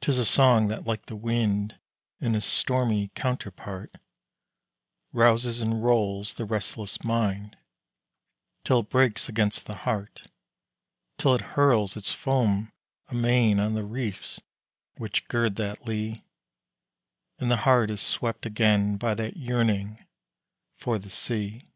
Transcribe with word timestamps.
'Tis 0.00 0.16
a 0.18 0.24
song 0.24 0.68
that, 0.68 0.86
like 0.86 1.04
the 1.04 1.14
wind 1.14 1.78
In 2.22 2.34
a 2.34 2.40
stormy 2.40 3.08
counterpart, 3.14 3.96
Rouses 5.12 5.60
and 5.60 5.84
rolls 5.84 6.32
the 6.32 6.46
restless 6.46 7.04
mind, 7.04 7.54
Till 8.64 8.80
it 8.80 8.88
breaks 8.88 9.28
against 9.28 9.66
the 9.66 9.74
heart 9.84 10.26
Till 11.18 11.34
it 11.34 11.42
hurls 11.52 11.98
its 11.98 12.10
foam 12.10 12.72
amain 13.08 13.60
On 13.60 13.74
the 13.74 13.84
reefs 13.84 14.40
which 14.96 15.28
gird 15.28 15.56
that 15.56 15.86
lee 15.86 16.24
And 17.38 17.50
the 17.50 17.58
heart 17.68 17.90
is 17.90 18.00
swept 18.00 18.46
again 18.46 18.96
By 18.96 19.12
that 19.16 19.36
yearning 19.36 20.02
for 20.78 20.98
the 20.98 21.10
sea. 21.10 21.68